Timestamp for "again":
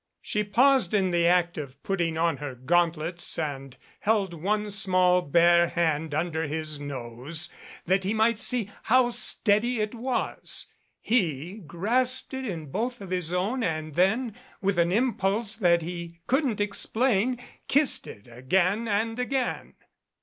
18.27-18.87, 19.19-19.75